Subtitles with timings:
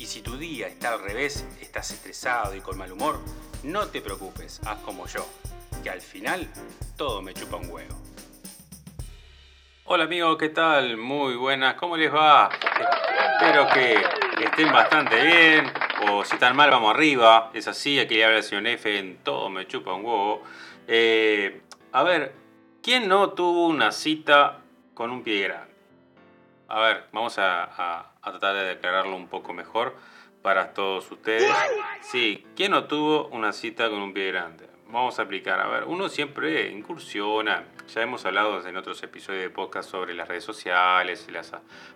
[0.00, 3.20] Y si tu día está al revés, estás estresado y con mal humor,
[3.62, 5.26] no te preocupes, haz como yo,
[5.82, 6.48] que al final
[6.96, 7.94] todo me chupa un huevo.
[9.84, 10.96] Hola amigos, ¿qué tal?
[10.96, 12.48] Muy buenas, ¿cómo les va?
[13.34, 14.02] Espero que
[14.42, 15.70] estén bastante bien,
[16.08, 17.50] o si están mal, vamos arriba.
[17.52, 20.42] Es así, aquí le habla el señor F en todo me chupa un huevo.
[20.88, 21.60] Eh,
[21.92, 22.32] a ver,
[22.82, 24.60] ¿quién no tuvo una cita
[24.94, 25.74] con un pie grande?
[26.68, 29.96] A ver, vamos a, tratar de declararlo un poco mejor
[30.42, 31.50] para todos ustedes.
[32.00, 34.68] Sí, ¿quién no tuvo una cita con un pie grande?
[34.86, 35.60] Vamos a aplicar.
[35.60, 37.64] A ver, uno siempre incursiona.
[37.94, 41.52] Ya hemos hablado en otros episodios de podcast sobre las redes sociales, las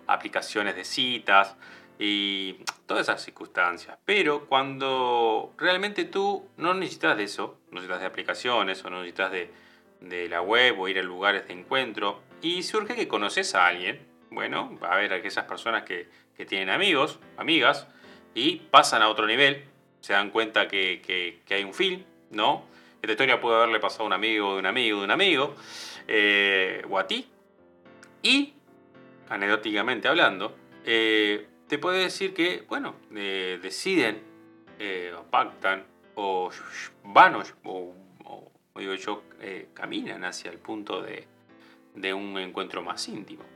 [0.07, 1.57] aplicaciones de citas
[1.99, 2.53] y
[2.85, 3.97] todas esas circunstancias.
[4.05, 9.31] Pero cuando realmente tú no necesitas de eso, no necesitas de aplicaciones o no necesitas
[9.31, 14.05] de la web o ir a lugares de encuentro y surge que conoces a alguien,
[14.35, 16.07] bueno, a ver a esas personas que,
[16.47, 17.87] tienen amigos, amigas,
[18.33, 19.63] y pasan a otro nivel,
[20.01, 22.65] se dan cuenta que, hay un film, ¿no?
[23.01, 25.55] Esta historia puede haberle pasado a un amigo de un amigo de un amigo,
[26.07, 27.25] eh, o a ti,
[28.21, 28.53] y,
[29.29, 34.21] anecdóticamente hablando, eh, te puede decir que, bueno, eh, deciden,
[35.31, 36.49] pactan, o
[37.05, 37.93] van, o,
[38.75, 39.23] digo yo,
[39.73, 41.25] caminan hacia el punto de,
[42.13, 43.54] un encuentro más íntimo.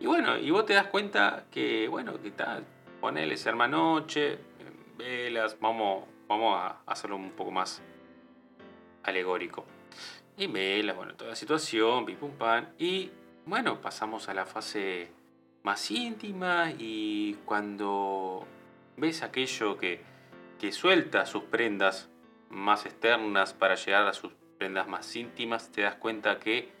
[0.00, 2.64] Y bueno, y vos te das cuenta que, bueno, que tal,
[3.02, 4.38] ponele serma noche,
[4.96, 7.82] velas, vamos, vamos a hacerlo un poco más
[9.02, 9.66] alegórico.
[10.38, 13.10] Y velas, bueno, toda la situación, pim pum pan, y
[13.44, 15.12] bueno, pasamos a la fase
[15.64, 18.46] más íntima y cuando
[18.96, 20.00] ves aquello que,
[20.58, 22.08] que suelta sus prendas
[22.48, 26.72] más externas para llegar a sus prendas más íntimas, te das cuenta que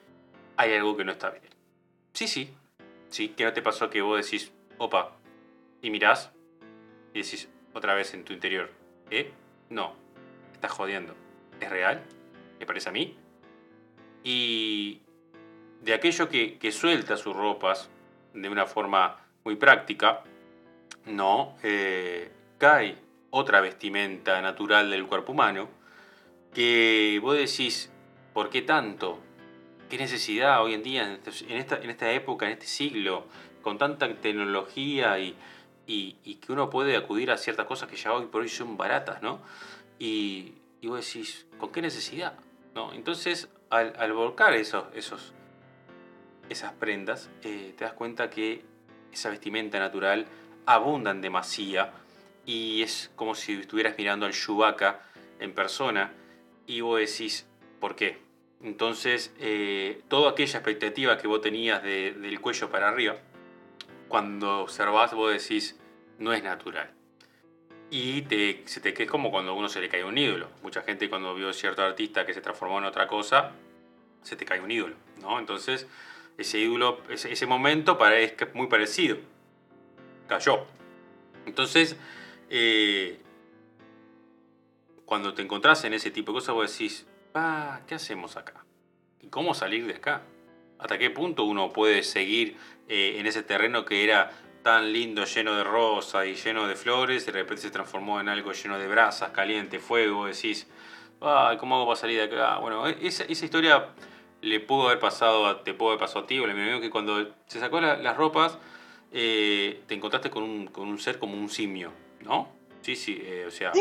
[0.56, 1.44] hay algo que no está bien.
[2.14, 2.54] Sí, sí,
[3.10, 5.16] sí, que no te pasó que vos decís, opa,
[5.82, 6.32] y mirás
[7.12, 8.70] y decís otra vez en tu interior,
[9.10, 9.32] ¿eh?
[9.68, 9.94] No,
[10.52, 11.14] estás jodiendo.
[11.60, 12.02] ¿Es real?
[12.58, 13.16] ¿Me parece a mí?
[14.24, 15.02] Y
[15.82, 17.90] de aquello que, que suelta sus ropas,
[18.34, 20.22] de una forma muy práctica,
[21.06, 22.96] no, eh, cae
[23.30, 25.68] otra vestimenta natural del cuerpo humano
[26.52, 27.90] que vos decís,
[28.32, 29.20] ¿por qué tanto?
[29.90, 33.26] ¿Qué necesidad hoy en día, en esta, en esta época, en este siglo,
[33.60, 35.36] con tanta tecnología y,
[35.84, 39.20] y, que uno puede acudir a ciertas cosas que ya hoy por hoy son baratas,
[39.20, 39.40] ¿no?
[39.98, 42.34] Y, y vos decís, ¿con qué necesidad?
[42.72, 42.92] ¿No?
[42.92, 45.32] Entonces, al, al volcar esos, esos,
[46.48, 48.64] esas prendas, eh, te das cuenta que
[49.10, 50.26] esa vestimenta natural
[50.66, 51.92] abunda en demasía
[52.46, 55.00] y es como si estuvieras mirando al Chewbacca
[55.40, 56.12] en persona
[56.68, 57.48] y vos decís,
[57.80, 58.29] ¿por qué?
[58.62, 63.16] Entonces, eh, toda aquella expectativa que vos tenías del cuello para arriba,
[64.08, 65.78] cuando observás vos decís,
[66.18, 66.90] no es natural.
[67.90, 70.48] Y te, se te, es como cuando a uno se le cae un ídolo.
[70.62, 73.52] Mucha gente cuando vio cierto artista que se transformó en otra cosa,
[74.22, 75.38] se te cae un ídolo, ¿no?
[75.38, 75.88] Entonces,
[76.36, 79.16] ese ídolo, ese, momento es muy parecido.
[80.28, 80.66] Cayó.
[81.46, 81.96] Entonces,
[82.50, 83.18] eh,
[85.04, 88.64] cuando te encontrás en ese tipo de cosas, vos decís, ah, ¿qué hacemos acá?
[89.20, 90.22] ¿Y cómo salir de acá?
[90.78, 92.56] ¿Hasta qué punto uno puede seguir
[92.88, 94.30] eh, en ese terreno que era
[94.62, 98.28] tan lindo, lleno de rosa y lleno de flores, y de repente se transformó en
[98.28, 100.66] algo lleno de brasas, caliente, fuego, decís,
[101.18, 102.58] ¿cómo hago para salir de acá?
[102.58, 103.88] Bueno, esa, esa historia
[104.42, 106.90] le pudo haber pasado, a, te pudo haber pasado a ti, o le amigo que
[106.90, 108.58] cuando se sacó las ropas,
[109.12, 112.48] eh, te encontraste con un, con un, ser como un simio, ¿no?
[112.82, 113.72] Sí, sí, eh, o sea,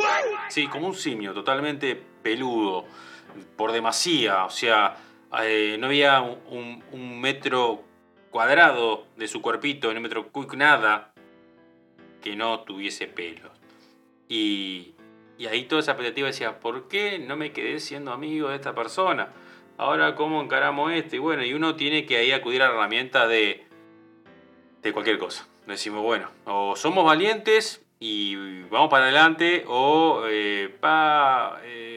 [0.49, 2.85] sí, como un simio, totalmente peludo,
[3.55, 4.97] por demasía, o sea,
[5.41, 7.83] eh, no había un, metro
[8.31, 11.11] cuadrado de su cuerpito, un metro nada
[12.21, 13.49] que no tuviese pelo.
[14.27, 14.93] Y,
[15.37, 18.75] y ahí toda esa expectativa decía, ¿por qué no me quedé siendo amigo de esta
[18.75, 19.29] persona?
[19.79, 21.15] ahora cómo encaramos esto.
[21.15, 23.65] Y bueno, y uno tiene que ahí acudir a la herramienta de,
[24.83, 25.47] de cualquier cosa.
[25.65, 31.88] Decimos, bueno, o somos valientes y vamos para adelante, o eh, pa, eh,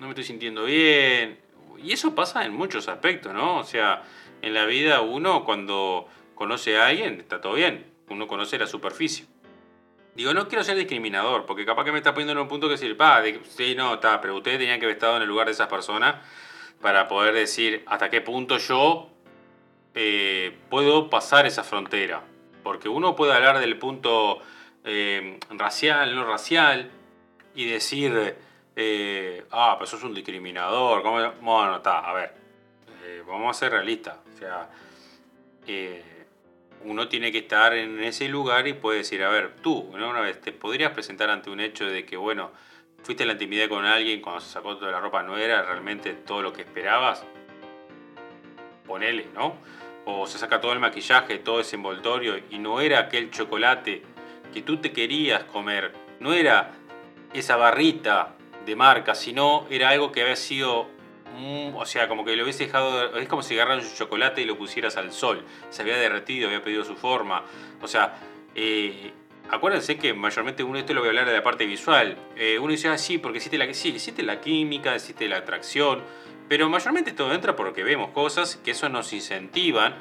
[0.00, 1.38] no me estoy sintiendo bien.
[1.82, 3.58] Y eso pasa en muchos aspectos, ¿no?
[3.58, 4.02] O sea,
[4.42, 9.26] en la vida uno cuando conoce a alguien está todo bien, uno conoce la superficie.
[10.14, 12.72] Digo, no quiero ser discriminador, porque capaz que me está poniendo en un punto que
[12.72, 15.52] decir, pa, sí, no, está, pero ustedes tenían que haber estado en el lugar de
[15.52, 16.16] esas personas
[16.80, 19.10] para poder decir hasta qué punto yo
[19.94, 22.24] eh, puedo pasar esa frontera.
[22.62, 24.40] Porque uno puede hablar del punto
[24.84, 26.90] eh, racial, no racial,
[27.54, 28.36] y decir,
[28.76, 31.02] eh, ah, pero sos un discriminador.
[31.40, 32.34] Bueno, está, a ver,
[33.26, 34.16] vamos a ser realistas.
[34.34, 34.68] O sea,
[36.84, 40.40] uno tiene que estar en ese lugar y puede decir, a ver, tú, una vez
[40.40, 42.50] te podrías presentar ante un hecho de que, bueno,
[43.02, 46.12] fuiste a la intimidad con alguien cuando se sacó toda la ropa, no era realmente
[46.14, 47.24] todo lo que esperabas.
[48.86, 49.56] Ponele, ¿no?
[50.06, 54.02] O se saca todo el maquillaje, todo ese envoltorio y no era aquel chocolate
[54.52, 56.72] que tú te querías comer, no era
[57.32, 58.34] esa barrita
[58.64, 60.88] de marca, sino era algo que había sido
[61.40, 63.16] Mm, o sea, como que lo hubiese dejado.
[63.16, 65.44] Es como si agarraran un chocolate y lo pusieras al sol.
[65.70, 67.44] Se había derretido, había perdido su forma.
[67.80, 68.16] O sea,
[68.54, 69.12] eh,
[69.50, 72.16] acuérdense que mayormente uno, esto lo voy a hablar de la parte visual.
[72.36, 76.02] Eh, uno dice, ah, sí, porque existe la, sí, existe la química, existe la atracción.
[76.48, 79.94] Pero mayormente todo entra porque vemos cosas que eso nos incentivan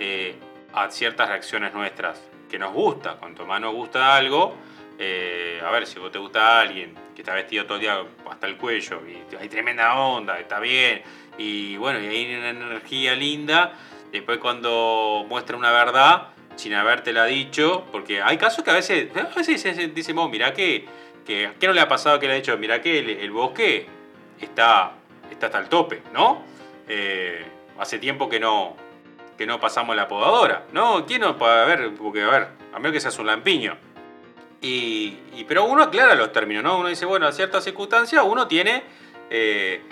[0.00, 0.36] eh,
[0.72, 2.20] a ciertas reacciones nuestras.
[2.50, 3.16] Que nos gusta.
[3.16, 4.54] Cuanto más nos gusta algo,
[4.98, 8.56] a ver, si vos te gusta alguien que está vestido todo el día hasta el
[8.56, 11.02] cuello y hay tremenda onda, está bien,
[11.38, 13.72] y bueno, y hay una energía linda,
[14.10, 19.34] después cuando muestra una verdad, sin habértela dicho, porque hay casos que a veces, a
[19.34, 20.84] veces dicen, oh, mira que,
[21.24, 22.56] que, ¿qué no le ha pasado que le ha dicho?
[22.58, 23.86] Mira que el, bosque
[24.40, 24.92] está,
[25.30, 26.42] está hasta el tope, ¿no?
[26.88, 27.44] Eh,
[27.78, 28.76] hace tiempo que no,
[29.38, 31.06] que no pasamos la podadora, ¿no?
[31.06, 31.36] ¿Quién no?
[31.40, 33.76] A ver, porque a ver, a menos que seas un lampiño.
[34.64, 36.78] Y, pero uno aclara los términos, ¿no?
[36.78, 38.84] Uno dice, bueno, a cierta circunstancia uno tiene
[39.28, 39.82] eh,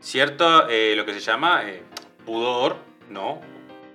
[0.00, 1.84] cierto, eh, lo que se llama eh,
[2.24, 2.76] pudor,
[3.08, 3.40] ¿no?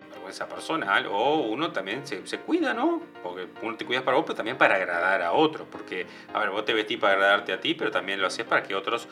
[0.10, 3.02] Vergüenza personal, o uno también se, cuida, ¿no?
[3.22, 5.68] Porque uno te cuidas para vos, pero también para agradar a otros.
[5.70, 8.64] Porque, a ver, vos te vestís para agradarte a ti, pero también lo haces para
[8.64, 9.10] que otros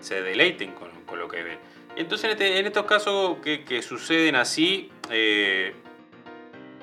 [0.00, 1.58] se deleiten con, lo que ven.
[1.96, 4.90] Entonces, en, este, en estos casos que, que suceden así,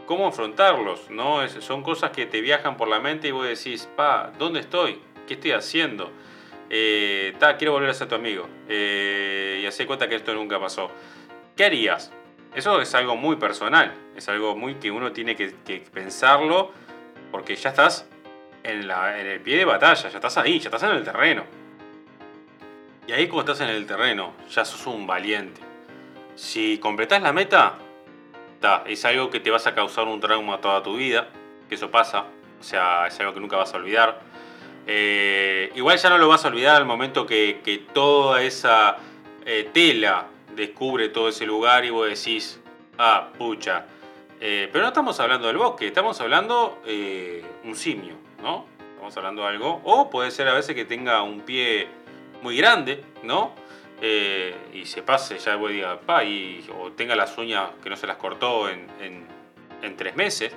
[0.10, 1.48] cómo afrontarlos, ¿no?
[1.48, 5.00] son cosas que te viajan por la mente y vos decís, pa, ¿dónde estoy?
[5.28, 6.12] ¿Qué estoy haciendo?
[6.68, 8.50] Eh, quiero volver a ser tu amigo.
[8.68, 10.90] Eh, y hace cuenta que esto nunca pasó.
[11.56, 12.12] ¿Qué harías?
[12.56, 15.54] Eso es algo muy personal, es algo muy que uno tiene que,
[15.94, 16.72] pensarlo
[17.32, 18.10] porque ya estás
[18.64, 21.44] en, en, el pie de batalla, ya estás ahí, ya estás en el terreno.
[23.06, 25.62] Y ahí cuando estás en el terreno, ya sos un valiente.
[26.34, 27.76] Si completás la meta,
[28.86, 31.30] es algo que te vas a causar un trauma toda tu vida,
[31.68, 32.26] que eso pasa,
[32.60, 34.20] o sea, es algo que nunca vas a olvidar.
[34.92, 38.98] Eh, igual ya no lo vas a olvidar al momento que, toda esa
[39.46, 42.60] eh, tela descubre todo ese lugar y vos decís,
[42.98, 43.86] ah, pucha.
[44.42, 46.82] Eh, pero no estamos hablando del bosque, estamos hablando
[47.64, 48.66] un simio, ¿no?
[48.94, 49.82] Estamos hablando de algo.
[49.84, 51.88] O puede ser a veces que tenga un pie
[52.42, 53.54] muy grande, ¿no?
[54.02, 57.98] Eh, y se pase ya voy diga, pa, y, o tenga las uñas que no
[57.98, 60.54] se las cortó en, en, tres meses,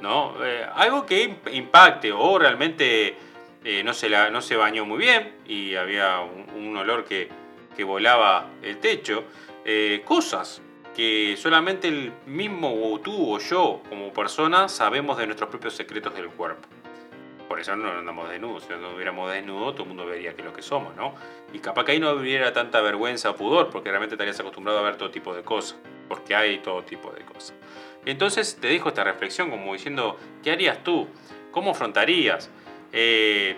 [0.00, 0.34] ¿no?
[0.44, 3.16] Eh, algo que impacte o realmente
[3.64, 7.28] eh, no, se la, no se bañó muy bien y había un, olor que,
[7.74, 9.24] que, volaba el techo,
[10.04, 10.60] cosas
[10.94, 16.28] que solamente el mismo tú o yo como persona sabemos de nuestros propios secretos del
[16.28, 16.68] cuerpo.
[17.48, 18.64] Por eso no andamos desnudos.
[18.64, 21.14] Si no hubiéramos desnudos, todo el mundo vería que es lo que somos, ¿no?
[21.52, 24.82] Y capaz que ahí no hubiera tanta vergüenza o pudor, porque realmente estarías acostumbrado a
[24.82, 25.78] ver todo tipo de cosas.
[26.08, 27.54] Porque hay todo tipo de cosas.
[28.04, 31.08] Entonces te dejo esta reflexión como diciendo, ¿qué harías tú?
[31.50, 32.50] ¿Cómo afrontarías?
[32.92, 33.56] Eh,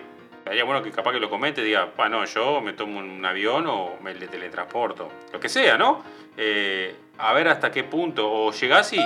[0.49, 3.23] Sería bueno que capaz que lo comente y diga, pa, no, yo me tomo un
[3.23, 5.07] avión o me teletransporto.
[5.31, 6.03] Lo que sea, ¿no?
[6.35, 8.31] Eh, a ver hasta qué punto.
[8.31, 8.99] O llegás y,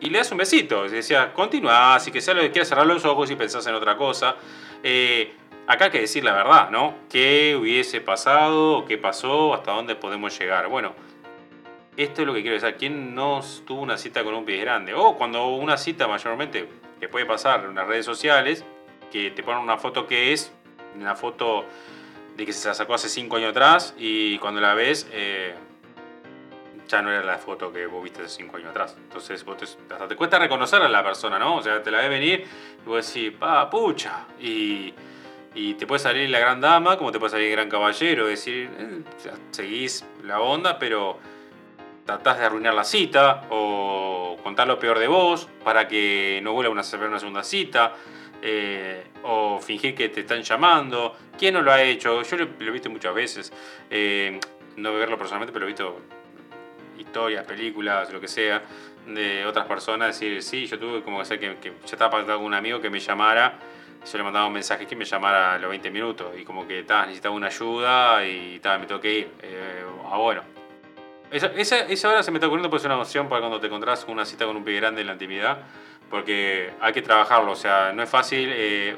[0.00, 0.86] y, le das un besito.
[0.86, 3.74] Y decía, continúa, así que sea lo que quieras cerrar los ojos y pensás en
[3.74, 4.36] otra cosa.
[4.82, 5.34] Eh,
[5.66, 6.94] acá hay que decir la verdad, ¿no?
[7.10, 8.84] ¿Qué hubiese pasado?
[8.86, 9.54] ¿Qué pasó?
[9.54, 10.68] ¿Hasta dónde podemos llegar?
[10.68, 10.94] Bueno,
[11.96, 12.74] esto es lo que quiero decir.
[12.78, 14.94] ¿Quién no tuvo una cita con un pie grande?
[14.94, 16.68] O cuando una cita mayormente
[16.98, 18.64] que puede pasar en las redes sociales,
[19.10, 20.52] que te ponen una foto que es
[20.96, 21.66] una foto
[22.36, 25.54] de que se la sacó hace 5 años atrás y cuando la ves eh,
[26.92, 28.94] ya no era la foto que vos viste hace 5 años atrás.
[28.98, 31.56] Entonces vos te, hasta te cuesta reconocer a la persona, ¿no?
[31.56, 32.44] O sea, te la ves venir
[32.84, 34.26] y vos decís, pa, pucha.
[34.38, 34.92] Y,
[35.54, 38.26] y te puede salir la gran dama como te puede salir el gran caballero.
[38.26, 39.02] Decir, eh,
[39.50, 41.18] seguís la onda, pero
[42.04, 46.70] tratás de arruinar la cita o contar lo peor de vos para que no vuelva
[46.70, 47.94] a una segunda cita.
[48.44, 51.16] Eh, o fingir que te están llamando.
[51.38, 52.22] ¿Quién no lo ha hecho?
[52.22, 53.52] Yo lo, he visto muchas veces.
[53.88, 54.40] Eh,
[54.76, 55.96] no verlo personalmente, pero he visto
[56.98, 58.62] historias, películas, lo que sea,
[59.06, 62.46] de otras personas, decir, sí, yo tuve como que hacer que, ya estaba pactado con
[62.46, 63.58] un amigo que me llamara,
[64.10, 66.82] yo le mandaba un mensaje que me llamara a los 20 minutos, y como que
[66.82, 69.30] ta, necesitaba una ayuda y ta, me tengo que ir.
[69.42, 70.42] Eh, ah, bueno.
[71.30, 73.66] Esa, esa, esa hora se me está ocurriendo pues es una opción para cuando te
[73.66, 75.58] encontrás con una cita con un pie grande en la intimidad,
[76.10, 78.94] porque hay que trabajarlo, o sea, no es fácil eh,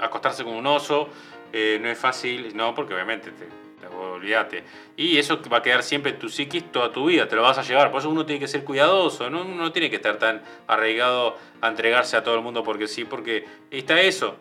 [0.00, 1.08] acostarse con un oso,
[1.52, 3.48] eh, no es fácil, no, porque obviamente te,
[3.86, 4.64] olvídate.
[4.96, 7.58] Y eso va a quedar siempre en tu psiquis toda tu vida, te lo vas
[7.58, 7.90] a llevar.
[7.90, 9.42] Por eso uno tiene que ser cuidadoso, ¿no?
[9.42, 13.04] uno no tiene que estar tan arraigado a entregarse a todo el mundo porque sí,
[13.04, 14.36] porque está eso.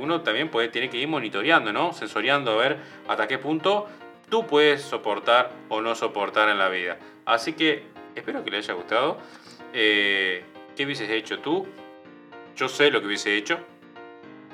[0.00, 1.92] uno también puede, tiene que ir monitoreando, ¿no?
[1.92, 3.88] Sensoriando a ver hasta qué punto
[4.28, 6.98] tú puedes soportar o no soportar en la vida.
[7.26, 9.18] Así que espero que le haya gustado.
[9.72, 10.44] Eh,
[10.76, 11.66] ¿Qué hubieses hecho tú?
[12.56, 13.58] Yo sé lo que hubiese hecho.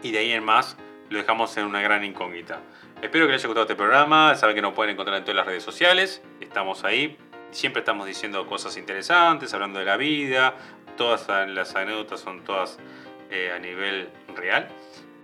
[0.03, 0.77] Y de ahí en más
[1.11, 2.61] lo dejamos en una gran incógnita.
[3.03, 4.35] Espero que les haya gustado este programa.
[4.37, 6.23] Saben que nos pueden encontrar en todas las redes sociales.
[6.41, 7.19] Estamos ahí.
[7.50, 10.55] Siempre estamos diciendo cosas interesantes, hablando de la vida.
[10.97, 12.79] Todas las anécdotas son todas
[13.31, 14.69] eh, a nivel real.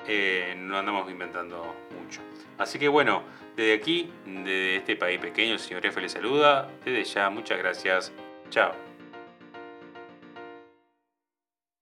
[0.07, 2.21] Eh, no andamos inventando mucho.
[2.59, 3.23] Así que bueno,
[3.57, 6.69] desde aquí, desde este país pequeño, el señor F les saluda.
[6.85, 8.13] Desde ya, muchas gracias.
[8.51, 8.92] Chao.